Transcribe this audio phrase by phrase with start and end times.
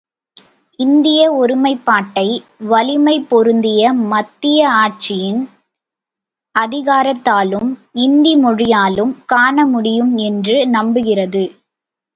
[0.79, 2.25] இந்திய ஒருமைப்பாட்டை
[2.63, 5.41] வலிமை பொருந்திய மத்திய ஆட்சியின்
[6.55, 7.69] அதிகாரத்தாலும்
[7.99, 11.43] இந்தி மொழியாலும் காணமுடியும் என்று நம்புகிறது.